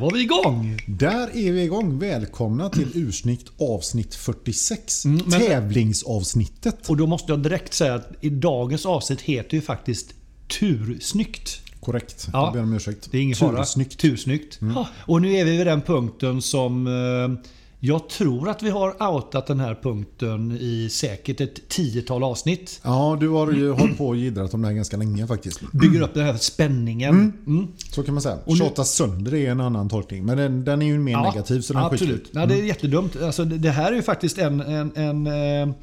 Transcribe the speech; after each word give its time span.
Där 0.00 0.04
var 0.06 0.12
vi 0.12 0.22
igång! 0.22 0.78
Där 0.86 1.36
är 1.36 1.52
vi 1.52 1.62
igång. 1.62 1.98
Välkomna 1.98 2.68
till 2.68 2.88
Ursnitt 2.94 3.44
avsnitt 3.58 4.14
46. 4.14 5.04
Mm, 5.04 5.22
men- 5.26 5.40
Tävlingsavsnittet. 5.40 6.90
Och 6.90 6.96
då 6.96 7.06
måste 7.06 7.32
jag 7.32 7.42
direkt 7.42 7.74
säga 7.74 7.94
att 7.94 8.08
i 8.20 8.30
dagens 8.30 8.86
avsnitt 8.86 9.20
heter 9.20 9.54
ju 9.54 9.60
faktiskt 9.60 10.14
Tursnyggt. 10.60 11.60
Korrekt. 11.80 12.28
Ja. 12.32 12.44
Jag 12.44 12.52
ber 12.52 12.62
om 12.62 12.72
ursäkt. 12.72 13.08
Det 13.10 13.18
är 13.18 13.22
ingen 13.22 13.36
fara. 13.36 13.64
Tursnyggt. 13.64 14.02
Mm. 14.04 14.16
Tursnyggt. 14.16 14.58
Ja, 14.60 14.88
och 15.06 15.22
nu 15.22 15.34
är 15.34 15.44
vi 15.44 15.56
vid 15.56 15.66
den 15.66 15.82
punkten 15.82 16.42
som 16.42 16.86
eh, 16.86 17.48
jag 17.82 18.08
tror 18.08 18.48
att 18.48 18.62
vi 18.62 18.70
har 18.70 19.02
outat 19.12 19.46
den 19.46 19.60
här 19.60 19.74
punkten 19.82 20.58
i 20.60 20.88
säkert 20.90 21.40
ett 21.40 21.68
tiotal 21.68 22.24
avsnitt. 22.24 22.80
Ja, 22.84 23.16
du 23.20 23.28
har 23.28 23.52
ju 23.52 23.70
hållit 23.78 23.98
på 23.98 24.08
och 24.08 24.16
jiddrat 24.16 24.54
om 24.54 24.62
det 24.62 24.68
här 24.68 24.74
ganska 24.74 24.96
länge 24.96 25.26
faktiskt. 25.26 25.60
Bygger 25.72 26.00
upp 26.00 26.14
den 26.14 26.24
här 26.24 26.36
spänningen. 26.36 27.32
Mm. 27.46 27.66
Så 27.92 28.02
kan 28.02 28.14
man 28.14 28.22
säga. 28.22 28.38
nu- 28.46 28.56
Tjata 28.56 28.84
sönder 28.84 29.34
är 29.34 29.50
en 29.50 29.60
annan 29.60 29.88
tolkning. 29.88 30.24
Men 30.24 30.36
den, 30.38 30.64
den 30.64 30.82
är 30.82 30.86
ju 30.86 30.98
mer 30.98 31.16
negativ 31.16 31.60
så 31.60 31.72
den. 31.72 31.82
Absolut. 31.82 32.30
Ja, 32.32 32.46
det 32.46 32.54
är 32.54 32.62
jättedumt. 32.62 33.16
Alltså, 33.22 33.44
det, 33.44 33.58
det 33.58 33.70
här 33.70 33.92
är 33.92 33.96
ju 33.96 34.02
faktiskt 34.02 34.38
en, 34.38 34.60
en, 34.60 34.92
en 34.96 35.26
eh, 35.26 35.74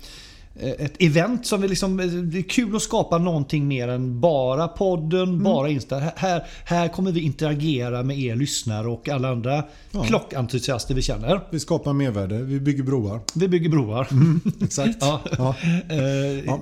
ett 0.60 0.94
event 1.00 1.46
som 1.46 1.62
vi 1.62 1.68
liksom, 1.68 1.98
det 2.32 2.38
är 2.38 2.50
kul 2.50 2.76
att 2.76 2.82
skapa 2.82 3.18
någonting 3.18 3.68
mer 3.68 3.88
än 3.88 4.20
bara 4.22 4.68
podden, 4.68 5.24
Mm. 5.24 5.44
bara 5.44 5.70
Insta. 5.70 6.00
Här, 6.16 6.44
här 6.66 6.88
kommer 6.88 7.12
vi 7.12 7.22
interagera 7.22 8.04
med 8.04 8.20
er 8.20 8.36
lyssnare 8.36 8.88
och 8.88 9.10
alla 9.10 9.30
andra 9.30 9.64
Ja. 9.92 10.04
klockentusiaster 10.04 10.96
vi 10.96 11.02
känner. 11.02 11.42
Vi 11.52 11.60
skapar 11.60 11.94
mervärde. 11.94 12.38
Vi 12.38 12.60
bygger 12.60 12.84
broar. 12.84 13.20
Vi 13.36 13.48
bygger 13.48 13.70
broar. 13.70 14.08
Exakt. 14.64 14.98
Ja. 15.02 15.22
Ja. 15.38 15.56
Eh, 15.90 15.98
Ja. 16.46 16.60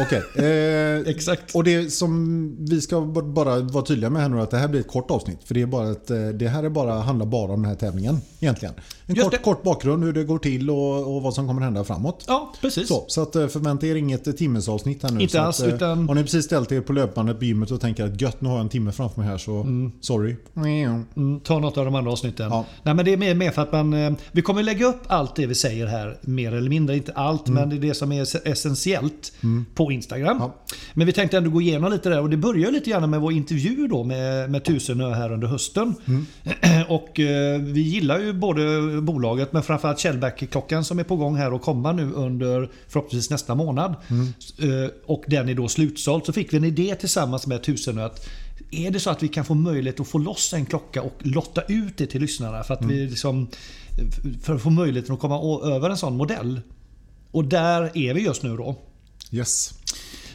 Okej. 0.00 0.22
Eh, 0.46 1.08
Exakt. 1.14 1.54
Och 1.54 1.64
det 1.64 1.90
som 1.92 2.56
vi 2.64 2.80
ska 2.80 3.00
bara 3.00 3.60
vara 3.60 3.84
tydliga 3.84 4.10
med 4.10 4.22
här 4.22 4.28
nu 4.28 4.36
är 4.38 4.40
att 4.42 4.50
det 4.50 4.58
här 4.58 4.68
blir 4.68 4.80
ett 4.80 4.88
kort 4.88 5.10
avsnitt. 5.10 5.38
För 5.44 5.54
det, 5.54 5.62
är 5.62 5.66
bara 5.66 5.90
ett, 5.90 6.10
eh, 6.10 6.26
det 6.28 6.48
här 6.48 6.62
är 6.64 6.68
bara, 6.68 6.92
handlar 7.00 7.26
bara 7.26 7.52
om 7.52 7.62
den 7.62 7.68
här 7.70 7.76
tävlingen 7.78 8.20
egentligen. 8.40 8.74
En 9.06 9.14
kort, 9.16 9.42
kort 9.42 9.62
bakgrund 9.62 10.04
hur 10.04 10.12
det 10.12 10.24
går 10.24 10.38
till 10.38 10.70
och, 10.70 11.16
och 11.16 11.22
vad 11.22 11.34
som 11.34 11.46
kommer 11.46 11.62
hända 11.62 11.84
framåt. 11.84 12.24
Ja, 12.28 12.52
precis. 12.60 12.88
Så, 12.88 13.04
så 13.08 13.24
att 13.28 13.36
eh, 13.36 13.46
förvänta 13.46 13.86
er 13.86 13.94
inget 13.94 14.36
timmesavsnitt 14.38 15.02
här 15.02 15.10
nu. 15.10 15.20
Inte 15.20 15.40
alls, 15.42 15.60
att, 15.60 15.68
eh, 15.68 15.74
utan- 15.74 16.08
Har 16.08 16.14
ni 16.14 16.22
precis 16.22 16.44
ställt 16.44 16.72
er 16.72 16.80
på 16.80 16.92
löpbandet 16.92 17.38
på 17.38 17.44
gymmet 17.44 17.70
och 17.70 17.80
tänker 17.80 18.04
att 18.04 18.20
gött 18.20 18.40
nu 18.40 18.48
har 18.48 18.56
jag 18.56 18.62
en 18.64 18.68
timme 18.68 18.92
framför 18.92 19.20
mig 19.20 19.30
här 19.30 19.38
så 19.38 19.66
sorry. 20.00 20.36
Mm, 21.16 21.40
ta 21.40 21.58
något 21.58 21.78
av 21.78 21.84
de 21.84 21.94
andra 21.94 22.12
avsnitten. 22.12 22.48
Ja. 22.50 22.64
Nej, 22.82 22.94
men 22.94 23.04
det 23.04 23.12
är 23.12 23.16
mer, 23.16 23.34
mer 23.34 23.50
för 23.50 23.62
att 23.62 23.72
man... 23.72 23.94
eh, 23.94 24.12
Vi 24.32 24.42
kommer 24.42 24.62
lägga 24.62 24.86
upp 24.86 25.00
allt 25.06 25.36
det 25.36 25.46
vi 25.46 25.54
säger 25.54 25.86
här, 25.86 26.18
mer 26.20 26.54
eller 26.54 26.70
mindre. 26.70 26.96
Inte 26.96 27.12
allt, 27.12 27.48
men 27.48 27.70
det 27.70 27.76
är 27.76 27.80
det 27.80 27.94
som 27.94 28.12
är 28.12 28.22
ess- 28.22 28.34
essentiellt 28.44 29.32
på 29.74 29.92
Instagram. 29.92 30.36
Ja. 30.40 30.54
Men 30.94 31.06
vi 31.06 31.12
tänkte 31.12 31.36
ändå 31.36 31.50
gå 31.50 31.60
igenom 31.60 31.92
lite 31.92 32.08
där 32.08 32.20
och 32.20 32.30
det 32.30 32.36
börjar 32.36 32.70
lite 32.70 32.90
grann 32.90 33.10
med 33.10 33.20
vår 33.20 33.32
intervju 33.32 33.86
då 33.88 34.04
med, 34.04 34.50
med 34.50 34.64
Tusenö 34.64 35.10
här 35.14 35.32
under 35.32 35.48
hösten. 35.48 35.94
Och 36.88 37.20
eh, 37.20 37.60
vi 37.60 37.80
gillar 37.80 38.18
ju 38.18 38.32
både 38.32 38.62
bolaget 39.02 39.52
men 39.52 39.62
framförallt 39.62 39.98
Källback-klockan 39.98 40.84
som 40.84 40.98
är 40.98 41.04
på 41.04 41.16
gång 41.16 41.36
här 41.36 41.52
och 41.52 41.62
komma 41.62 41.92
nu 41.92 42.12
under 42.12 42.70
förhoppningsvis 42.88 43.17
nästa 43.30 43.54
månad. 43.54 43.94
Eh, 44.58 44.90
Och 45.06 45.24
den 45.26 45.48
är 45.48 45.54
då 45.54 45.68
slutsåld. 45.68 46.26
Så 46.26 46.32
fick 46.32 46.52
vi 46.52 46.56
en 46.56 46.64
idé 46.64 46.94
tillsammans 46.94 47.46
med 47.46 47.62
Tusenö 47.62 48.04
att 48.04 48.28
är 48.70 48.90
det 48.90 49.00
så 49.00 49.10
att 49.10 49.22
vi 49.22 49.28
kan 49.28 49.44
få 49.44 49.54
möjlighet 49.54 50.00
att 50.00 50.08
få 50.08 50.18
loss 50.18 50.52
en 50.52 50.66
klocka 50.66 51.02
och 51.02 51.14
lotta 51.20 51.62
ut 51.68 51.96
det 51.96 52.06
till 52.06 52.20
lyssnarna 52.20 52.62
för 52.62 52.74
att 52.74 52.84
vi 52.84 53.06
liksom 53.06 53.48
för 54.42 54.54
att 54.54 54.62
få 54.62 54.70
möjligheten 54.70 55.14
att 55.14 55.20
komma 55.20 55.60
över 55.74 55.90
en 55.90 55.96
sån 55.96 56.16
modell. 56.16 56.60
Och 57.30 57.44
där 57.44 57.90
är 57.94 58.14
vi 58.14 58.20
just 58.24 58.42
nu 58.42 58.56
då. 58.56 58.76
Yes. 59.32 59.74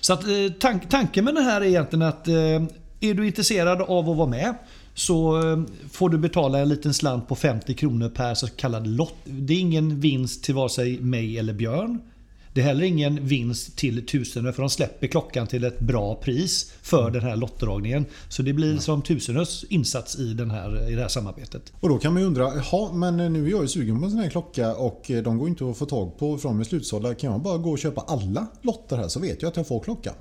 Så 0.01 0.13
att, 0.13 0.23
eh, 0.23 0.29
tank, 0.59 0.89
tanken 0.89 1.25
med 1.25 1.35
det 1.35 1.41
här 1.41 1.61
är 1.61 1.65
egentligen 1.65 2.01
att 2.03 2.27
eh, 2.27 2.63
är 2.99 3.13
du 3.13 3.27
intresserad 3.27 3.81
av 3.81 4.09
att 4.09 4.17
vara 4.17 4.29
med 4.29 4.55
så 4.95 5.41
får 5.91 6.09
du 6.09 6.17
betala 6.17 6.59
en 6.59 6.69
liten 6.69 6.93
slant 6.93 7.27
på 7.27 7.35
50 7.35 7.73
kronor 7.73 8.09
per 8.09 8.33
så 8.35 8.47
kallad 8.47 8.87
lott. 8.87 9.15
Det 9.25 9.53
är 9.53 9.59
ingen 9.59 9.99
vinst 9.99 10.43
till 10.43 10.55
vare 10.55 10.69
sig 10.69 10.99
mig 10.99 11.39
eller 11.39 11.53
Björn. 11.53 11.99
Det 12.53 12.61
är 12.61 12.65
heller 12.65 12.83
ingen 12.83 13.27
vinst 13.27 13.75
till 13.75 14.05
Tusenö 14.05 14.53
för 14.53 14.61
de 14.63 14.69
släpper 14.69 15.07
klockan 15.07 15.47
till 15.47 15.63
ett 15.63 15.79
bra 15.79 16.15
pris 16.15 16.73
för 16.81 17.11
den 17.11 17.21
här 17.21 17.35
lottdragningen. 17.35 18.05
Så 18.29 18.41
det 18.41 18.53
blir 18.53 18.77
som 18.77 19.01
Tusenös 19.01 19.65
insats 19.69 20.19
i, 20.19 20.33
den 20.33 20.51
här, 20.51 20.89
i 20.89 20.95
det 20.95 21.01
här 21.01 21.07
samarbetet. 21.07 21.73
Och 21.79 21.89
då 21.89 21.97
kan 21.97 22.13
man 22.13 22.21
ju 22.21 22.27
undra, 22.27 22.51
jaha 22.55 22.93
men 22.93 23.33
nu 23.33 23.45
är 23.45 23.51
jag 23.51 23.61
ju 23.61 23.67
sugen 23.67 23.99
på 23.99 24.05
en 24.05 24.11
sån 24.11 24.19
här 24.19 24.29
klocka 24.29 24.75
och 24.75 25.11
eh, 25.11 25.23
de 25.23 25.37
går 25.37 25.49
inte 25.49 25.69
att 25.69 25.77
få 25.77 25.85
tag 25.85 26.17
på 26.17 26.37
från 26.37 26.65
slutsålda. 26.65 27.15
Kan 27.15 27.31
jag 27.31 27.41
bara 27.41 27.57
gå 27.57 27.71
och 27.71 27.79
köpa 27.79 28.01
alla 28.01 28.47
lotter 28.61 28.97
här 28.97 29.07
så 29.07 29.19
vet 29.19 29.41
jag 29.41 29.49
att 29.49 29.57
jag 29.57 29.67
får 29.67 29.79
klockan. 29.79 30.13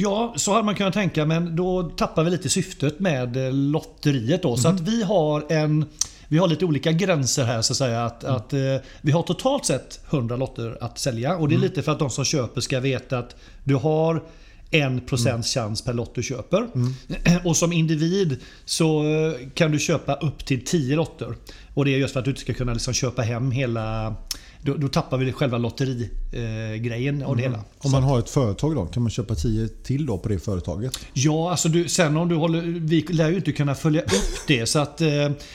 Ja, 0.00 0.34
så 0.36 0.52
hade 0.52 0.64
man 0.64 0.74
kunnat 0.74 0.94
tänka 0.94 1.24
men 1.24 1.56
då 1.56 1.82
tappar 1.82 2.24
vi 2.24 2.30
lite 2.30 2.48
syftet 2.48 3.00
med 3.00 3.36
eh, 3.36 3.52
lotteriet 3.52 4.42
då. 4.42 4.56
Så 4.56 4.68
att 4.68 4.80
vi 4.80 5.02
har 5.02 5.52
en 5.52 5.84
vi 6.28 6.38
har 6.38 6.48
lite 6.48 6.64
olika 6.64 6.92
gränser 6.92 7.44
här 7.44 7.62
så 7.62 7.72
att 7.72 7.76
säga. 7.76 8.04
Att, 8.04 8.24
att, 8.24 8.52
eh, 8.52 8.76
vi 9.00 9.12
har 9.12 9.22
totalt 9.22 9.66
sett 9.66 10.00
100 10.10 10.36
lotter 10.36 10.78
att 10.80 10.98
sälja. 10.98 11.36
Och 11.36 11.48
det 11.48 11.54
är 11.54 11.58
lite 11.58 11.82
för 11.82 11.92
att 11.92 11.98
de 11.98 12.10
som 12.10 12.24
köper 12.24 12.60
ska 12.60 12.80
veta 12.80 13.18
att 13.18 13.36
du 13.64 13.74
har 13.74 14.22
1% 14.70 15.42
chans 15.42 15.82
per 15.82 15.92
lott 15.92 16.14
du 16.14 16.22
köper. 16.22 16.68
Och 17.44 17.56
som 17.56 17.72
individ 17.72 18.36
så 18.64 19.04
eh, 19.04 19.48
kan 19.54 19.70
du 19.70 19.78
köpa 19.78 20.14
upp 20.14 20.44
till 20.44 20.64
10 20.64 20.96
lotter. 20.96 21.34
Och 21.74 21.84
det 21.84 21.94
är 21.94 21.98
just 21.98 22.12
för 22.12 22.18
att 22.18 22.24
du 22.24 22.30
inte 22.30 22.40
ska 22.40 22.54
kunna 22.54 22.72
liksom 22.72 22.94
köpa 22.94 23.22
hem 23.22 23.50
hela... 23.50 24.14
Då, 24.62 24.74
då 24.74 24.88
tappar 24.88 25.18
vi 25.18 25.32
själva 25.32 25.58
lotterigrejen 25.58 26.82
grejen 26.82 27.22
av 27.22 27.36
det 27.36 27.42
hela. 27.42 27.64
Om 27.78 27.90
man 27.90 28.02
har 28.02 28.18
ett 28.18 28.30
företag 28.30 28.74
då, 28.74 28.86
kan 28.86 29.02
man 29.02 29.10
köpa 29.10 29.34
10 29.34 29.68
till 29.68 30.06
då 30.06 30.18
på 30.18 30.28
det 30.28 30.38
företaget? 30.38 30.98
Ja, 31.12 31.50
alltså 31.50 31.68
du, 31.68 31.88
sen 31.88 32.16
om 32.16 32.28
du 32.28 32.34
håller... 32.34 32.62
Vi 32.62 33.06
lär 33.08 33.30
ju 33.30 33.36
inte 33.36 33.52
kunna 33.52 33.74
följa 33.74 34.02
upp 34.02 34.46
det. 34.46 34.66
Så 34.66 34.78
att, 34.78 35.00
eh, 35.00 35.08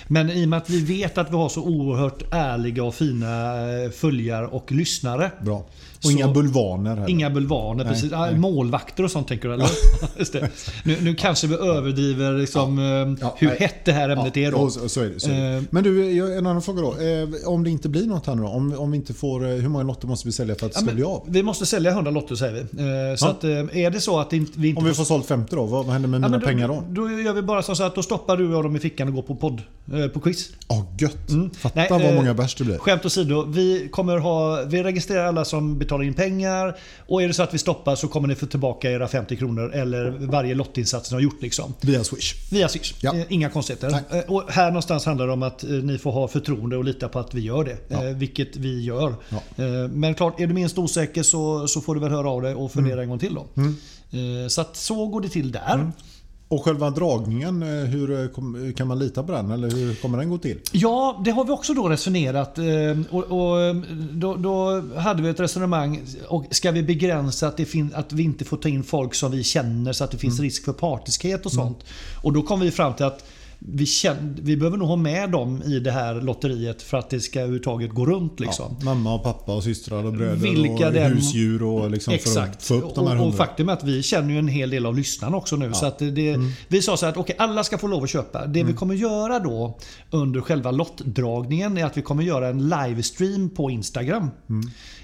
men 0.08 0.30
i 0.30 0.46
och 0.46 0.50
med 0.50 0.58
att 0.58 0.70
vi 0.70 0.80
vet 0.80 1.18
att 1.18 1.32
vi 1.32 1.36
har 1.36 1.50
så 1.50 1.64
oerhört 1.64 2.24
ärliga 2.32 2.84
och 2.84 2.96
fina 2.96 3.56
eh, 3.84 3.90
följare 3.90 4.48
och 4.48 4.72
lyssnare. 4.72 5.32
Bra. 5.42 5.66
Och 6.06 6.12
inga 6.12 6.28
bulvaner 6.28 6.96
heller. 6.96 7.10
Inga 7.10 7.30
bulvaner, 7.30 7.84
Nej, 7.84 7.94
precis. 7.94 8.12
Nej. 8.12 8.38
Målvakter 8.38 9.04
och 9.04 9.12
sånt 9.12 9.28
tänker 9.28 9.48
du 9.48 9.54
eller? 9.54 9.70
Just 10.20 10.34
det. 10.34 10.50
Nu, 10.84 10.98
nu 11.02 11.16
kanske 11.16 11.48
vi 11.48 11.56
överdriver 11.56 12.34
liksom, 12.34 12.80
eh, 12.80 12.86
Ja, 13.28 13.36
hur 13.38 13.48
nej. 13.48 13.58
hett 13.60 13.86
det 13.86 13.92
här 13.92 14.10
ämnet 14.10 14.38
är 14.38 14.52
då. 14.52 14.58
Ja, 14.58 14.70
så, 14.70 14.90
så 14.90 15.02
är 15.02 15.10
det. 15.10 15.20
Så 15.20 15.30
är 15.32 15.52
det. 15.52 15.58
Eh. 15.58 15.64
Men 15.70 15.84
du, 15.84 16.38
en 16.38 16.46
annan 16.46 16.62
fråga 16.62 16.82
då. 16.82 16.88
Eh, 16.92 17.48
Om 17.54 17.64
det 17.64 17.70
inte 17.70 17.90
blir 17.90 18.06
något 18.06 18.28
här 18.28 18.36
nu 18.36 18.42
då? 18.42 18.48
Om, 18.48 18.74
om 18.78 18.92
vi 18.92 18.98
inte 18.98 19.14
får, 19.14 19.40
hur 19.62 19.70
många 19.70 19.84
lotter 19.84 20.08
måste 20.08 20.28
vi 20.28 20.32
sälja 20.32 20.56
för 20.56 20.66
att 20.66 20.74
det 20.74 20.80
Ja, 20.80 20.86
ska 20.86 20.96
bli 20.96 21.04
av? 21.04 21.24
vi 21.28 21.44
måste 21.44 21.66
sälja 21.66 21.92
100 21.92 22.12
lotter 22.12 22.36
säger 22.36 22.54
vi. 22.54 22.68
Så 23.18 23.26
Ja. 23.26 23.30
att, 23.32 23.44
är 23.44 23.90
det 23.90 24.02
så 24.02 24.20
att 24.20 24.34
inte- 24.34 24.60
vi 24.60 24.68
inte 24.70 24.80
Om 24.80 24.86
vi 24.88 24.94
får 24.94 25.04
sålt 25.04 25.26
50 25.26 25.56
då, 25.56 25.64
vad, 25.66 25.86
händer 25.86 26.10
med 26.10 26.18
Ja, 26.18 26.22
mina 26.28 26.38
men 26.38 26.42
pengar 26.48 26.68
då? 26.68 26.84
Då 26.90 27.10
gör 27.22 27.34
vi 27.34 27.42
bara 27.42 27.62
så 27.62 27.84
att 27.84 27.96
då 27.96 28.02
stoppar 28.04 28.38
du 28.38 28.56
och 28.56 28.64
dem 28.64 28.76
i 28.76 28.80
fickan 28.80 29.08
och 29.08 29.14
går 29.14 29.22
på 29.22 29.36
podd. 29.36 29.62
På 30.14 30.20
quiz. 30.20 30.50
Ja, 30.68 30.86
gött. 31.00 31.18
Fatta 31.58 31.80
Nej, 31.80 31.88
vad 31.90 32.16
många 32.16 32.34
bärs 32.34 32.56
det 32.56 32.64
blir. 32.64 32.78
Skämt 32.78 33.06
åsido, 33.06 33.46
vi 33.46 33.88
kommer 33.92 34.18
ha... 34.18 34.64
Vi 34.68 34.84
registrerar 34.84 35.26
alla 35.26 35.46
som 35.46 35.80
betalar 35.80 35.93
in 36.02 36.14
pengar. 36.14 36.78
Och 37.08 37.24
är 37.24 37.28
det 37.28 37.34
så 37.34 37.44
att 37.44 37.54
vi 37.54 37.58
stoppar 37.58 37.96
så 37.96 38.08
kommer 38.08 38.28
ni 38.28 38.36
få 38.36 38.46
tillbaka 38.46 38.92
era 38.92 39.08
50 39.08 39.36
kronor 39.36 39.72
eller 39.74 40.10
varje 40.12 40.56
lottinsats 40.56 41.12
ni 41.12 41.16
har 41.16 41.22
gjort 41.22 41.42
liksom. 41.42 41.74
Via 41.82 42.04
Swish. 42.04 42.34
Via 42.52 42.68
Swish. 42.70 42.94
Ja. 43.02 43.16
Eh, 43.16 43.24
Inga 43.30 43.50
konstigheter. 43.50 44.00
Eh, 44.12 44.20
Och 44.20 44.44
här 44.52 44.68
någonstans 44.68 45.06
handlar 45.06 45.28
det 45.28 45.34
om 45.34 45.44
att 45.44 45.64
eh, 45.64 45.70
ni 45.70 45.98
får 45.98 46.12
ha 46.12 46.28
förtroende 46.28 46.78
och 46.78 46.84
lita 46.84 47.10
på 47.10 47.20
att 47.20 47.34
vi 47.34 47.42
gör 47.42 47.64
det. 47.64 47.78
Ja. 47.88 48.02
Vilket 48.02 48.56
vi 48.56 48.84
gör. 48.84 49.16
Ja. 49.30 49.40
Men 49.92 50.14
klart, 50.16 50.40
är 50.40 50.48
du 50.48 50.54
minst 50.54 50.78
osäker 50.78 51.24
så, 51.24 51.68
så 51.68 51.82
får 51.82 51.96
du 51.96 52.02
väl 52.02 52.12
höra 52.12 52.30
av 52.30 52.42
dig 52.42 52.56
och 52.56 52.72
fundera 52.72 52.94
Mm. 52.94 53.04
en 53.04 53.10
gång 53.10 53.20
till 53.20 53.36
då. 53.36 53.42
Eh, 54.18 54.48
Så 54.48 54.62
att 54.62 54.76
så 54.76 55.08
går 55.08 55.22
det 55.22 55.30
till 55.30 55.52
där. 55.52 55.92
Och 56.54 56.64
själva 56.64 56.90
dragningen, 56.90 57.64
eh, 57.64 57.70
hur 57.70 58.12
eh, 58.68 58.74
kan 58.74 58.88
man 58.88 59.00
lita 59.00 59.24
på 59.24 59.32
den? 59.32 59.52
Eller 59.52 59.70
hur 59.70 59.96
kommer 59.96 60.18
den 60.18 60.30
gå 60.30 60.38
till? 60.38 60.60
Ja, 60.72 61.22
det 61.26 61.32
har 61.32 61.46
vi 61.46 61.52
också 61.52 61.74
då 61.74 61.90
resonerat. 61.90 62.58
eh, 62.58 62.66
Och, 63.10 63.24
och 63.24 63.76
då, 64.12 64.36
då 64.36 64.82
hade 64.98 65.24
vi 65.24 65.30
ett 65.30 65.40
resonemang. 65.40 66.02
Och 66.28 66.46
ska 66.52 66.72
vi 66.72 66.84
begränsa 66.84 67.48
att, 67.48 67.60
fin- 67.68 67.92
att 67.96 68.14
vi 68.14 68.24
inte 68.24 68.46
får 68.46 68.58
ta 68.58 68.70
in 68.70 68.84
folk 68.84 69.16
som 69.16 69.32
vi 69.32 69.44
känner 69.44 69.94
så 69.94 70.04
att 70.04 70.12
det 70.12 70.18
finns 70.18 70.40
risk 70.40 70.66
för 70.66 70.74
partiskhet 70.74 71.46
och 71.46 71.52
sånt. 71.52 71.78
Och 72.22 72.34
då 72.34 72.42
kom 72.42 72.60
vi 72.60 72.72
fram 72.72 72.94
till 72.94 73.06
att 73.06 73.26
vi, 73.68 73.86
känn, 73.86 74.38
vi 74.42 74.58
behöver 74.58 74.78
nog 74.78 74.88
ha 74.88 74.96
med 74.96 75.30
dem 75.32 75.62
i 75.66 75.80
det 75.80 75.92
här 75.92 76.22
lotteriet 76.22 76.82
för 76.82 76.98
att 76.98 77.10
det 77.10 77.20
ska 77.20 77.40
överhuvudtaget 77.40 77.92
gå 77.92 78.06
runt. 78.06 78.40
Liksom. 78.40 78.76
Ja, 78.80 78.86
mamma 78.86 79.14
och 79.14 79.24
pappa 79.24 79.56
och 79.56 79.64
systrar 79.64 80.06
och 80.06 80.14
bröder 80.14 80.36
Vilka 80.36 80.88
och 80.88 80.94
den- 80.94 81.14
husdjur 81.14 81.64
och 81.64 81.92
liksom 81.92 82.12
för 82.12 82.16
Exakt. 82.16 82.58
att 82.58 82.64
få 82.64 82.74
upp 82.74 82.96
de 82.96 83.08
här 83.08 83.22
och, 83.22 83.28
och 83.28 83.36
faktum 83.36 83.70
är 83.70 83.74
att 83.74 83.84
vi 83.84 84.04
känner 84.04 84.34
ju 84.34 84.40
en 84.40 84.48
hel 84.48 84.70
del 84.70 84.86
av 84.86 84.96
lyssnarna 84.98 85.38
också 85.38 85.56
nu. 85.56 85.74
Så 85.74 85.86
att 85.86 86.00
det, 86.00 86.38
Vi 86.68 86.82
sa 86.82 86.98
så 86.98 87.06
här 87.06 87.12
att 87.12 87.18
okej, 87.18 87.36
alla 87.40 87.64
ska 87.64 87.78
få 87.78 87.88
lov 87.88 88.04
att 88.04 88.10
köpa. 88.10 88.46
Det 88.46 88.64
vi 88.64 88.74
kommer 88.74 88.96
göra 88.96 89.40
då 89.40 89.78
under 90.12 90.42
själva 90.42 90.72
lottdragningen 90.72 91.78
är 91.78 91.86
att 91.86 91.98
vi 91.98 92.02
kommer 92.02 92.24
göra 92.24 92.48
en 92.48 92.70
livestream 92.70 93.50
på 93.50 93.70
Instagram. 93.72 94.30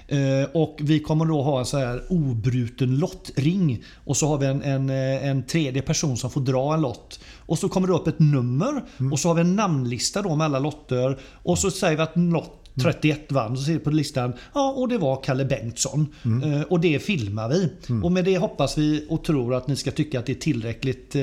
Eh, 0.08 0.50
och 0.54 0.76
vi 0.80 1.00
kommer 1.00 1.24
då 1.24 1.42
ha 1.42 1.58
en 1.58 1.66
så 1.66 1.78
här 1.78 2.02
obruten 2.08 2.98
lottring. 2.98 3.82
Och 4.04 4.16
så 4.16 4.26
har 4.28 4.38
vi 4.38 4.46
en, 4.46 4.62
en, 4.62 4.90
eh, 4.90 5.26
en 5.28 5.42
tredje 5.46 5.82
person 5.82 6.16
som 6.16 6.30
får 6.30 6.40
dra 6.40 6.74
en 6.74 6.80
lott. 6.80 7.20
Och 7.50 7.58
så 7.58 7.68
kommer 7.68 7.88
det 7.88 7.94
upp 7.94 8.06
ett 8.06 8.18
nummer. 8.18 8.82
Och 9.12 9.18
så 9.20 9.28
har 9.28 9.34
vi 9.34 9.40
en 9.40 9.56
namnlista 9.56 10.22
då 10.22 10.36
med 10.36 10.44
alla 10.44 10.58
lotter. 10.58 11.18
Och 11.42 11.58
så 11.58 11.70
säger 11.70 11.96
vi 11.96 12.02
att 12.02 12.16
lott 12.16 12.56
31 12.82 13.32
vann. 13.32 13.56
Så 13.56 13.62
ser 13.62 13.72
vi 13.72 13.78
på 13.78 13.90
listan. 13.90 14.32
Ja, 14.54 14.70
och 14.76 14.88
det 14.88 14.98
var 14.98 15.22
Kalle 15.22 15.44
Bengtsson. 15.44 16.06
Eh, 16.44 16.62
och 16.62 16.80
det 16.80 16.98
filmar 16.98 17.48
vi. 17.48 17.72
Och 18.02 18.12
med 18.12 18.24
det 18.24 18.38
hoppas 18.38 18.78
vi 18.78 19.06
och 19.08 19.24
tror 19.24 19.54
att 19.54 19.68
ni 19.68 19.76
ska 19.76 19.90
tycka 19.90 20.18
att 20.18 20.26
det 20.26 20.32
är 20.32 20.40
tillräckligt 20.40 21.14
eh, 21.16 21.22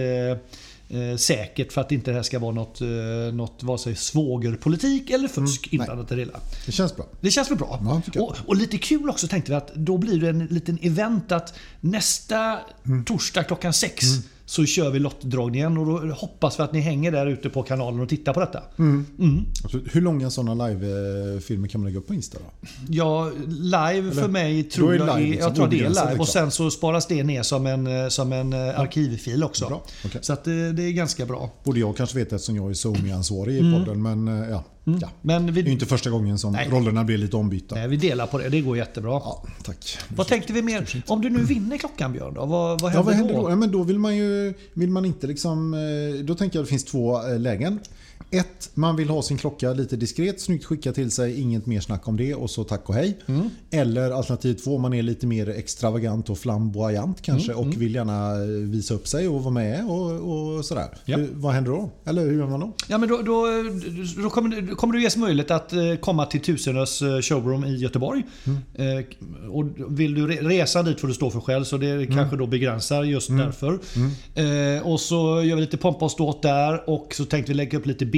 eh, 1.00 1.16
säkert 1.18 1.72
för 1.74 1.82
att 1.82 1.92
inte 1.92 2.12
det 2.12 2.16
här 2.16 2.24
ska 2.24 2.40
vara 2.40 2.52
något, 2.52 2.82
eh, 2.82 2.88
något 3.34 3.64
vare 3.64 3.78
sig 3.78 3.96
svågerpolitik 3.96 5.10
eller 5.10 5.28
fusk 5.28 5.68
Mm, 5.74 5.82
inblandat 5.82 6.12
i 6.12 6.16
det 6.16 6.22
hela. 6.22 6.40
Det 6.66 6.72
känns 6.72 6.96
bra. 6.96 7.06
Det 7.22 7.32
känns 7.32 7.52
väl 7.52 7.58
bra? 7.58 7.80
Ja, 8.14 8.22
och, 8.22 8.36
och 8.48 8.56
lite 8.56 8.78
kul 8.78 9.10
också 9.10 9.28
tänkte 9.28 9.52
vi 9.52 9.56
att 9.56 9.76
då 9.76 9.98
blir 9.98 10.22
det 10.22 10.30
en 10.30 10.46
liten 10.46 10.78
event 10.82 11.32
att 11.32 11.54
nästa 11.82 12.60
Mm. 12.86 13.06
torsdag 13.06 13.44
klockan 13.44 13.74
sex 13.74 14.06
så 14.50 14.66
kör 14.66 14.90
vi 14.90 15.00
lottdragningen 15.00 15.78
och 15.78 15.86
då 15.86 16.14
hoppas 16.14 16.60
vi 16.60 16.64
att 16.64 16.74
ni 16.74 16.80
hänger 16.80 17.12
där 17.12 17.26
ute 17.28 17.50
på 17.50 17.64
kanalen 17.64 18.00
och 18.00 18.10
tittar 18.10 18.34
på 18.34 18.40
detta. 18.40 18.64
Mm. 18.80 19.06
Absolut. 19.64 19.96
Hur 19.96 20.02
långa 20.02 20.30
sådana 20.30 20.68
live-filmer 20.68 21.68
kan 21.68 21.82
man 21.82 21.88
lägga 21.90 22.00
upp 22.00 22.08
på 22.08 22.14
Insta 22.14 22.38
då? 22.40 22.68
Ja, 22.90 23.32
live 23.48 24.12
för 24.12 24.28
mig 24.28 24.64
tror 24.64 24.94
är 24.94 24.98
jag, 24.98 25.20
liksom 25.22 25.48
jag 25.48 25.56
tror 25.56 25.68
det 25.68 25.76
är 25.80 25.90
live. 25.90 26.02
Och 26.02 26.10
liksom. 26.10 26.26
sen 26.26 26.52
så 26.52 26.72
sparas 26.72 27.08
det 27.08 27.24
ner 27.24 27.44
som 27.44 27.66
en, 27.68 27.88
eh, 27.88 28.08
som 28.08 28.34
en 28.34 28.54
eh, 28.54 28.80
arkivfil 28.80 29.44
också. 29.44 29.68
Bra, 29.68 29.84
okej. 30.06 30.20
Så 30.24 30.34
att 30.34 30.44
det, 30.44 30.72
det 30.74 30.84
är 30.84 30.92
ganska 30.92 31.26
bra. 31.26 31.50
Borde 31.64 31.80
jag 31.80 31.98
kanske 31.98 32.18
veta 32.18 32.36
eftersom 32.36 32.56
jag 32.56 32.70
är 32.70 32.74
SoMe-ansvarig 32.74 33.56
i 33.56 33.60
Mm. 33.60 33.74
podden. 33.86 34.02
Men 34.02 34.28
eh, 34.28 34.62
ja, 34.88 34.98
ja. 35.02 35.10
Men 35.22 35.46
Det 35.46 35.52
är 35.62 35.64
vi, 35.64 35.72
inte 35.72 35.86
första 35.86 36.10
gången 36.10 36.38
som 36.38 36.54
Nej. 36.54 36.68
rollerna 36.72 37.04
blir 37.04 37.18
lite 37.18 37.36
ombytta. 37.38 37.76
nej, 37.76 37.88
vi 37.88 37.98
delar 37.98 38.28
på 38.28 38.38
det. 38.38 38.50
Det 38.50 38.62
går 38.62 38.78
jättebra. 38.78 39.12
Ja, 39.12 39.44
tack. 39.64 39.98
Vad 40.16 40.28
tänkte 40.28 40.54
vi 40.54 40.62
mer? 40.62 41.04
Om 41.08 41.22
du 41.22 41.30
nu 41.30 41.44
vinner 41.44 41.78
klockan 41.78 42.14
Björn 42.14 42.34
då? 42.34 42.46
Vad, 42.46 42.82
vad 42.82 42.92
händer, 42.92 42.98
Ja, 43.00 43.02
vad 43.04 43.14
händer 43.14 43.34
då? 43.34 43.42
då? 43.44 43.50
Ja, 43.50 43.56
men 43.56 43.72
då 43.72 43.84
vill 43.84 44.00
man 44.00 44.16
ju 44.18 44.54
vill 44.74 44.90
man 44.90 45.06
inte 45.06 45.28
liksom... 45.28 45.74
eh, 45.74 46.26
Då 46.26 46.36
tänker 46.36 46.58
jag 46.60 46.64
att 46.64 46.68
det 46.68 46.70
finns 46.70 46.86
två 46.86 47.28
eh, 47.30 47.40
lägen. 47.40 47.80
Ett, 48.32 48.70
man 48.74 48.96
vill 48.96 49.10
ha 49.10 49.22
sin 49.22 49.38
klocka 49.38 49.74
lite 49.74 49.96
diskret, 49.96 50.42
snyggt 50.42 50.66
skicka 50.66 50.94
till 50.94 51.12
sig, 51.12 51.42
inget 51.42 51.66
mer 51.66 51.80
snack 51.80 52.08
om 52.08 52.18
det 52.18 52.34
och 52.36 52.50
så 52.50 52.64
tack 52.64 52.90
och 52.90 52.96
hej. 52.96 53.18
Mm. 53.28 53.50
Eller 53.72 54.12
alternativ 54.12 54.54
två, 54.54 54.78
man 54.78 54.94
är 54.94 55.02
lite 55.04 55.28
mer 55.28 55.50
extravagant 55.50 56.30
och 56.30 56.38
flamboyant 56.38 57.22
kanske 57.22 57.52
Mm, 57.54 57.68
och 57.68 57.82
vill 57.82 57.96
gärna 57.96 58.32
eh, 58.42 58.48
visa 58.48 58.94
upp 58.94 59.08
sig 59.08 59.28
och 59.28 59.42
vara 59.44 59.54
med 59.54 59.86
och, 59.90 60.12
och 60.58 60.66
sådär. 60.66 60.88
Ja. 61.06 61.18
Hur, 61.18 61.30
vad 61.34 61.54
händer 61.54 61.72
då? 61.72 61.90
Eller 62.06 62.22
hur 62.26 62.38
gör 62.38 62.48
man 62.48 62.60
då? 62.60 62.74
Ja, 62.88 62.98
men 62.98 63.10
då, 63.10 63.18
då, 63.22 63.46
då 64.24 64.30
kommer, 64.30 64.76
kommer 64.76 64.94
det 64.94 65.02
ges 65.02 65.18
möjlighet 65.18 65.52
att 65.52 65.74
eh, 65.74 65.96
komma 66.02 66.26
till 66.26 66.42
Tusenös 66.42 67.02
eh, 67.02 67.22
showroom 67.22 67.66
i 67.66 67.76
Göteborg. 67.76 68.24
Mm. 68.46 68.98
Eh, 69.00 69.06
Och 69.52 69.66
vill 70.00 70.14
du 70.14 70.28
re- 70.28 70.48
resa 70.48 70.84
dit 70.84 71.00
får 71.00 71.08
du 71.08 71.14
stå 71.14 71.30
för 71.32 71.40
själv 71.40 71.64
så 71.64 71.78
det 71.78 71.88
Mm. 71.88 72.16
kanske 72.16 72.38
då 72.38 72.48
begränsar 72.48 73.04
just 73.04 73.30
därför. 73.30 73.80
Eh, 74.36 74.88
Och 74.88 75.00
så 75.00 75.42
gör 75.44 75.56
vi 75.56 75.62
lite 75.62 75.78
pompa 75.78 76.06
och 76.06 76.12
ståt 76.12 76.42
där 76.42 76.90
och 76.90 77.14
så 77.16 77.26
tänkte 77.26 77.52
vi 77.52 77.56
lägga 77.56 77.78
upp 77.78 77.86
lite 77.86 78.06
bilder. 78.06 78.17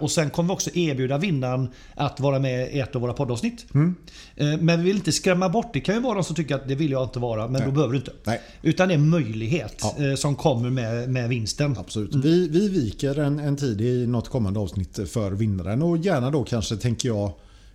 Och 0.00 0.10
sen 0.10 0.30
kommer 0.30 0.48
vi 0.48 0.54
också 0.54 0.70
erbjuda 0.74 1.18
vinnaren 1.18 1.68
att 1.94 2.20
vara 2.20 2.38
med 2.38 2.74
i 2.74 2.80
ett 2.80 2.94
av 2.96 3.00
våra 3.02 3.12
poddavsnitt. 3.12 3.66
Mm. 3.74 3.94
Eh, 4.36 4.46
Men 4.60 4.78
vi 4.78 4.84
vill 4.84 4.96
inte 4.96 5.12
skrämma 5.12 5.48
bort. 5.48 5.70
Det 5.72 5.80
kan 5.80 5.94
ju 5.94 6.00
vara 6.00 6.14
någon 6.14 6.24
som 6.24 6.36
tycker 6.36 6.54
att 6.54 6.68
det 6.68 6.74
vill 6.74 6.90
jag 6.90 7.02
inte 7.04 7.18
vara, 7.18 7.48
men 7.48 7.64
då 7.64 7.70
behöver 7.70 7.92
du 7.92 7.98
inte. 7.98 8.12
Nej. 8.24 8.40
Utan 8.62 8.88
det 8.88 8.94
är 8.94 8.98
en 8.98 9.08
möjlighet 9.08 9.82
Ja. 9.98 10.04
eh, 10.06 10.14
som 10.14 10.36
kommer 10.36 10.70
med, 10.70 11.08
med 11.10 11.28
vinsten. 11.28 11.76
Absolut. 11.78 12.14
Vi, 12.14 12.48
vi 12.48 12.68
viker 12.68 13.18
en, 13.18 13.38
en 13.38 13.56
tid 13.56 13.80
i 13.80 14.06
något 14.06 14.28
kommande 14.28 14.60
avsnitt 14.60 14.98
för 15.08 15.30
vinnaren 15.30 15.82
och 15.82 15.98
gärna 15.98 16.30
då 16.30 16.44
kanske 16.44 16.76
tänker 16.76 17.08
jag 17.08 17.32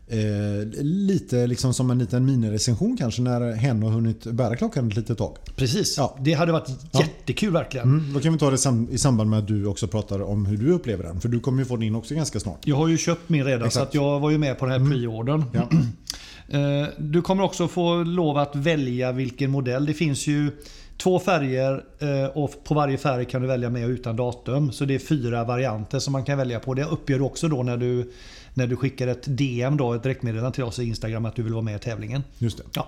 eh, 0.09 0.83
lite 0.83 1.47
liksom 1.47 1.73
som 1.73 1.91
en 1.91 2.00
liten 2.00 2.25
minirecension 2.25 2.97
kanske 2.97 3.21
när 3.21 3.51
hen 3.51 3.83
har 3.83 3.89
hunnit 3.89 4.23
bära 4.25 4.56
klockan 4.56 4.88
ett 4.88 4.95
litet 4.95 5.17
tag. 5.17 5.38
Precis. 5.56 5.97
Ja. 5.97 6.17
Det 6.21 6.33
hade 6.33 6.51
varit 6.51 6.69
jättekul 6.94 7.51
verkligen. 7.53 7.88
Mm, 7.88 8.13
då 8.13 8.19
kan 8.19 8.33
vi 8.33 8.39
ta 8.39 8.50
det 8.51 8.91
i 8.91 8.97
samband 8.97 9.29
med 9.29 9.39
att 9.39 9.47
du 9.47 9.65
också 9.65 9.88
pratar 9.88 10.21
om 10.21 10.45
hur 10.45 10.57
du 10.57 10.71
upplever 10.71 11.03
den. 11.03 11.21
För 11.21 11.29
du 11.29 11.39
kommer 11.39 11.59
ju 11.59 11.65
få 11.65 11.77
din 11.77 11.95
också 11.95 12.15
ganska 12.15 12.39
snart. 12.39 12.67
Jag 12.67 12.75
har 12.75 12.88
ju 12.88 12.97
köpt 12.97 13.29
min 13.29 13.44
redan 13.44 13.67
Exakt. 13.67 13.73
så 13.73 13.81
att 13.81 13.94
jag 13.94 14.19
var 14.19 14.29
ju 14.29 14.38
med 14.38 14.59
på 14.59 14.65
den 14.65 14.81
här 14.81 14.91
pre-ordern. 14.91 15.44
Ja. 15.53 15.69
Eh, 16.51 16.88
Du 16.97 17.21
kommer 17.21 17.44
också 17.44 17.67
få 17.67 18.03
lov 18.03 18.38
att 18.38 18.55
välja 18.55 19.12
vilken 19.12 19.51
modell. 19.51 19.85
Det 19.85 19.94
finns 19.94 20.27
ju 20.27 20.51
två 20.97 21.19
färger 21.19 21.83
eh, 22.00 22.25
och 22.38 22.63
på 22.63 22.73
varje 22.73 22.97
färg 22.97 23.25
kan 23.25 23.41
du 23.41 23.47
välja 23.47 23.69
med 23.69 23.85
och 23.85 23.89
utan 23.89 24.15
datum. 24.15 24.71
Så 24.71 24.85
det 24.85 24.95
är 24.95 25.00
fyra 25.00 25.44
varianter 25.44 26.00
som 26.00 26.12
man 26.12 26.23
kan 26.23 26.38
välja 26.38 26.59
på. 26.59 26.73
Det 26.73 26.83
uppger 26.85 27.17
du 27.17 27.23
också 27.23 27.47
då 27.47 27.63
när 27.63 27.77
du, 27.77 28.12
när 28.59 28.67
du 28.67 28.75
skickar 28.75 29.07
ett 29.07 29.23
DM, 29.38 29.77
då, 29.77 29.94
ett 29.94 30.03
direktmeddelande 30.03 30.56
till 30.56 30.63
oss 30.63 30.79
i 30.79 30.83
Instagram 30.83 31.25
att 31.25 31.35
du 31.35 31.44
vill 31.44 31.53
vara 31.53 31.63
med 31.63 31.75
i 31.75 31.79
tävlingen. 31.79 32.23
Just 32.38 32.57
det. 32.57 32.63
Ja. 32.73 32.88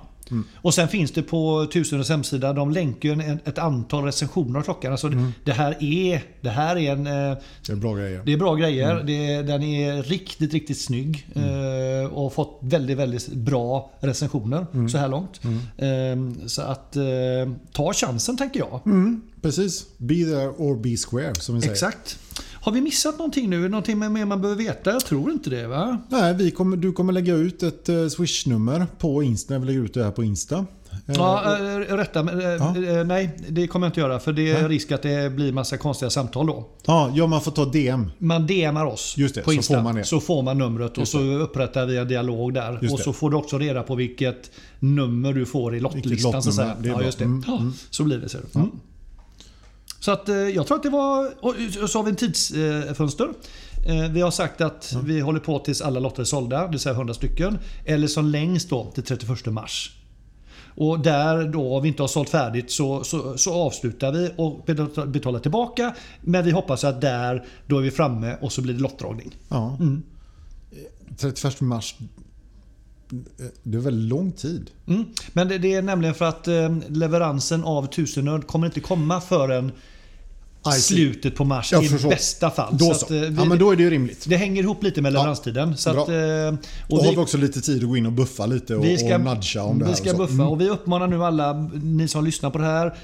Och 0.56 0.74
sen 0.74 0.88
finns 0.88 1.12
det 1.12 1.22
på 1.24 1.68
Tusenens 1.74 2.10
hemsida, 2.10 2.54
de 2.54 2.72
länkar 2.72 3.10
ju 3.10 3.14
en, 3.14 3.40
ett 3.46 3.58
antal 3.58 4.04
recensioner 4.04 4.60
av 4.60 4.64
klockan. 4.64 4.92
Alltså 4.92 5.12
det, 5.44 5.52
här 5.52 5.84
är, 5.84 6.24
det 6.42 6.50
här 6.50 6.78
är 6.78 6.92
en... 6.92 7.08
eh, 7.08 7.38
Det 7.66 7.72
är 7.72 7.76
bra 7.76 7.94
grejer. 7.96 8.22
det 8.26 8.34
är 8.34 8.38
bra 8.38 8.56
grejer. 8.56 9.04
Det, 9.04 9.42
den 9.42 9.64
är 9.64 10.04
riktigt, 10.04 10.54
riktigt 10.54 10.82
snygg. 10.82 11.28
Mm. 11.36 12.02
Eh, 12.04 12.14
och 12.14 12.34
fått 12.34 12.60
väldigt, 12.62 12.98
väldigt 12.98 13.28
bra 13.34 13.92
recensioner 14.00 14.66
Mm. 14.74 14.90
så 14.90 14.98
här 14.98 15.08
långt. 15.08 15.42
Eh, 15.78 16.48
så 16.48 16.62
att 16.62 16.96
eh, 16.96 17.04
ta 17.72 17.94
chansen 17.94 18.38
tänker 18.38 18.60
jag. 18.60 18.82
Mm, 18.86 19.22
precis. 19.42 19.86
Be 19.98 20.16
there 20.16 20.50
or 20.50 20.76
be 20.80 20.96
square 20.98 21.36
som 21.36 21.56
vi 21.56 21.62
säger. 21.62 21.74
Exakt. 21.74 22.20
Har 22.62 22.72
vi 22.72 22.82
missat 22.82 23.18
någonting 23.18 23.50
nu? 23.50 23.70
Någonting 23.70 24.00
mer 24.00 24.26
man 24.26 24.42
behöver 24.42 24.64
veta? 24.64 24.92
Jag 24.92 25.06
tror 25.06 25.32
inte 25.32 25.50
det 25.50 25.68
va? 25.68 25.98
Nej, 26.10 26.34
vi 26.34 26.52
kommer, 26.52 26.78
du 26.78 26.92
kommer 26.92 27.14
lägga 27.14 27.34
ut 27.34 27.64
ett 27.64 27.90
eh, 27.90 28.08
swishnummer 28.08 28.88
på 29.00 29.24
Insta. 29.24 29.60
Vi 29.60 29.66
lägger 29.66 29.80
ut 29.80 29.94
det 29.94 30.04
här 30.04 30.12
på 30.12 30.24
Insta. 30.24 30.56
Eh, 30.58 31.16
Ja, 31.18 31.58
äh, 31.58 31.96
rätta. 31.96 32.24
men, 32.24 32.40
Ja. 32.40 33.04
nej, 33.04 33.38
det 33.50 33.68
kommer 33.68 33.88
jag 33.88 33.90
inte 33.90 34.00
göra. 34.00 34.20
För 34.20 34.34
det 34.34 34.52
är 34.52 34.70
risk 34.70 34.92
att 34.92 35.02
det 35.02 35.34
blir 35.34 35.52
massa 35.52 35.78
konstiga 35.78 36.10
samtal 36.10 36.48
då. 36.48 36.70
ja, 36.86 37.12
ja, 37.16 37.28
man 37.28 37.42
får 37.42 37.52
ta 37.52 37.66
DM. 37.66 38.12
Man 38.18 38.48
DMar 38.48 38.86
oss 38.86 39.16
det, 39.18 39.42
på 39.42 39.50
så 39.50 39.54
Insta. 39.54 39.76
får 39.76 39.84
man 39.84 39.96
det. 39.96 40.04
Så 40.04 40.20
får 40.20 40.42
man 40.42 40.58
numret 40.58 40.98
och 40.98 41.08
så 41.08 41.20
upprättar 41.20 41.86
vi 41.86 41.98
en 41.98 42.08
dialog 42.08 42.54
där. 42.54 42.80
Just 42.82 42.94
och 42.94 42.98
det. 42.98 43.04
så 43.04 43.14
får 43.14 43.30
du 43.30 43.38
också 43.38 43.58
reda 43.58 43.84
på 43.84 43.96
vilket 43.96 44.52
nummer 44.80 45.34
du 45.34 45.46
får 45.46 45.76
i 45.76 45.80
lottlistan. 45.80 46.44
Så, 46.44 46.62
ja, 46.84 47.04
just 47.04 47.18
det. 47.18 47.26
Mm, 47.26 47.44
mm. 47.44 47.74
så 47.90 48.04
blir 48.04 48.18
det. 48.18 48.30
Så, 48.30 48.38
mm. 48.56 48.72
Så 50.02 50.12
att, 50.12 50.30
eh, 50.30 50.36
jag 50.36 50.68
tror 50.68 50.78
att 50.78 50.84
det 50.84 50.90
var... 50.90 51.34
Och 51.42 51.56
så 51.90 52.00
har 52.00 52.04
vi 52.04 52.10
en 52.10 52.16
tidsfönster. 52.16 53.30
Eh, 53.88 54.12
Vi 54.12 54.22
har 54.22 54.32
sagt 54.32 54.62
att 54.62 54.96
vi 55.04 55.20
håller 55.20 55.40
på 55.40 55.60
tills 55.60 55.82
alla 55.82 56.00
lotter 56.00 56.22
är 56.22 56.26
sålda, 56.26 56.62
det 56.62 56.68
vill 56.72 56.80
säga 56.80 56.96
100 56.96 57.14
stycken. 57.14 57.58
Eller 57.86 58.08
som 58.08 58.26
längst 58.26 58.70
då 58.70 58.92
till 58.92 59.04
31 59.04 59.46
mars. 59.46 59.96
Och 60.76 61.00
där 61.00 61.48
då 61.48 61.76
om 61.76 61.82
vi 61.84 61.88
inte 61.88 62.04
har 62.04 62.08
sålt 62.08 62.30
färdigt 62.30 62.72
så, 62.72 63.04
så, 63.04 63.38
så 63.38 63.54
avslutar 63.54 64.12
vi 64.12 64.32
och 64.38 64.66
betalar 65.08 65.40
tillbaka. 65.40 65.96
Men 66.22 66.46
vi 66.46 66.52
hoppas 66.52 66.84
att 66.84 67.02
där, 67.02 67.46
då 67.68 67.78
är 67.78 67.82
vi 67.82 67.92
framme 67.92 68.38
och 68.42 68.52
så 68.52 68.62
blir 68.62 68.74
det 68.74 68.80
lottdragning. 68.80 69.36
Ja. 69.50 69.78
Mm. 69.80 70.04
31 71.18 71.62
mars. 71.62 71.96
Det 73.64 73.78
är 73.78 73.82
väldigt 73.82 74.10
lång 74.10 74.32
tid. 74.32 74.70
Mm. 74.88 75.06
Men 75.34 75.48
det, 75.48 75.58
det 75.58 75.74
är 75.74 75.82
nämligen 75.82 76.16
för 76.16 76.26
att 76.26 76.48
eh, 76.48 76.78
leveransen 76.88 77.64
av 77.64 77.86
tusenöd 77.88 78.48
kommer 78.48 78.66
inte 78.68 78.80
komma 78.80 79.22
förrän 79.22 79.72
slutet 80.80 81.36
på 81.36 81.44
mars 81.46 81.72
Jag 81.72 81.84
i 81.84 81.88
förstår. 81.88 82.10
bästa 82.10 82.50
fall. 82.50 82.78
Då 82.78 82.94
Så 82.94 83.06
så. 83.06 83.14
eh, 83.16 83.22
vi, 83.22 83.36
ja, 83.38 83.46
men 83.46 83.60
då 83.60 83.72
är 83.72 83.76
det 83.76 83.84
ju 83.84 83.90
rimligt. 83.90 84.26
Det 84.28 84.38
hänger 84.38 84.64
ihop 84.64 84.84
lite 84.84 85.02
med 85.02 85.14
leveranstiden. 85.14 85.78
så 85.78 85.94
bra. 85.94 86.04
att, 86.04 86.10
eh, 86.10 86.16
Och 86.16 86.22
och 86.90 86.98
har 86.98 87.10
vi 87.10 87.16
vi, 87.16 87.18
också 87.18 87.38
lite 87.38 87.62
tid 87.62 87.84
att 87.84 87.90
gå 87.90 87.98
in 87.98 88.06
och 88.06 88.12
buffa 88.12 88.46
lite 88.46 88.76
och, 88.76 88.86
vi 88.86 88.98
ska, 88.98 89.16
och 89.16 89.22
nudga 89.22 89.64
om 89.64 89.80
det 89.80 89.86
här. 89.86 89.92
vi 89.92 89.98
ska 89.98 90.10
och 90.12 90.16
så. 90.18 90.22
buffa 90.28 90.44
och 90.46 90.62
vi 90.62 90.70
uppmanar 90.70 91.08
nu 91.08 91.24
alla 91.24 91.54
ni 91.84 92.08
som 92.08 92.26
lyssnar 92.26 92.50
på 92.50 92.58
det 92.58 92.64
här. 92.66 92.96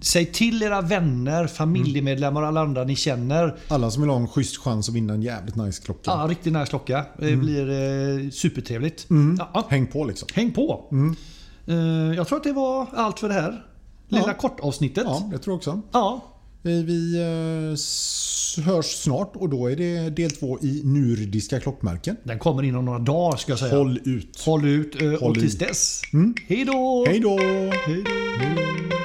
Säg 0.00 0.26
till 0.32 0.62
era 0.62 0.80
vänner, 0.80 1.46
familjemedlemmar 1.46 2.42
och 2.42 2.48
alla 2.48 2.60
andra 2.60 2.84
ni 2.84 2.96
känner. 2.96 3.56
Alla 3.68 3.90
som 3.90 4.02
vill 4.02 4.10
ha 4.10 4.16
en 4.16 4.28
schysst 4.28 4.56
chans 4.56 4.88
att 4.88 4.94
vinna 4.94 5.14
en 5.14 5.22
jävligt 5.22 5.56
nice 5.56 5.82
klocka. 5.82 6.02
Ja, 6.10 6.26
riktigt 6.30 6.52
nice 6.52 6.66
klocka. 6.66 7.04
Det 7.18 7.28
Mm. 7.28 7.40
blir 7.40 7.70
eh, 8.24 8.30
supertrevligt. 8.30 9.06
Ja, 9.38 9.66
Häng 9.68 9.86
på 9.86 10.04
liksom. 10.04 10.28
häng 10.34 10.50
på. 10.52 10.84
Eh, 11.66 11.74
jag 12.16 12.28
tror 12.28 12.38
att 12.38 12.44
det 12.44 12.52
var 12.52 12.86
allt 12.94 13.18
för 13.20 13.28
det 13.28 13.34
här 13.34 13.64
lilla 14.08 14.24
Ja. 14.26 14.34
kortavsnittet. 14.34 15.04
Ja, 15.06 15.28
det 15.32 15.38
tror 15.38 15.52
jag 15.52 15.56
också. 15.56 15.80
Ja, 15.92 16.28
Vi, 16.64 16.82
vi 16.82 17.16
eh, 17.20 18.64
hörs 18.64 18.86
snart 18.86 19.32
och 19.36 19.48
då 19.48 19.70
är 19.70 19.76
det 19.76 20.10
del 20.10 20.30
två 20.30 20.58
i 20.62 20.80
nordiska 20.84 21.60
klockmärken. 21.60 22.16
den 22.24 22.38
kommer 22.38 22.62
inom 22.62 22.84
några 22.84 22.98
dagar 22.98 23.36
ska 23.36 23.52
jag 23.52 23.58
säga. 23.58 23.76
Håll 23.76 24.00
ut. 24.04 24.40
Håll 24.46 24.68
ut 24.68 25.02
eh, 25.02 25.12
och 25.12 25.20
Håll 25.20 25.36
i. 25.38 25.40
tills 25.40 25.58
dess. 25.58 26.00
Mm. 26.12 26.34
Hej 26.48 26.64
då! 26.64 27.04
Hej 27.08 27.20
då! 27.20 27.38
Hej 27.86 28.04
då! 28.04 29.01